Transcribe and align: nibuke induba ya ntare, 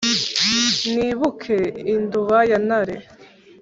nibuke 0.95 1.57
induba 1.93 2.37
ya 2.49 2.57
ntare, 2.65 2.95